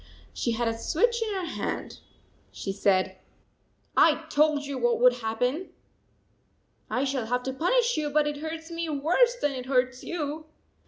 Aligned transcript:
She 0.33 0.53
had 0.53 0.67
a 0.67 0.75
switch 0.75 1.21
in 1.21 1.31
her 1.35 1.45
hand. 1.45 1.99
She 2.51 2.71
said:" 2.73 3.19
I 3.95 4.25
told 4.31 4.63
you 4.65 4.79
what 4.79 4.99
would 4.99 5.17
happen! 5.17 5.69
I 6.89 7.03
shall 7.03 7.27
have 7.27 7.43
to 7.43 7.53
punish 7.53 7.97
you, 7.97 8.09
but 8.09 8.25
it 8.25 8.37
hurts 8.37 8.71
me 8.71 8.89
worse 8.89 9.35
than 9.35 9.51
it 9.51 9.67
hurts 9.67 10.03
you." 10.03 10.47